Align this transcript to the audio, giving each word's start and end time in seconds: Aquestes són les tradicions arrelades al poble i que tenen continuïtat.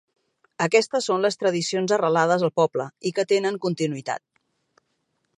Aquestes 0.65 1.09
són 1.09 1.25
les 1.25 1.35
tradicions 1.41 1.93
arrelades 1.97 2.45
al 2.47 2.51
poble 2.61 2.87
i 3.09 3.11
que 3.19 3.27
tenen 3.33 3.59
continuïtat. 3.67 4.25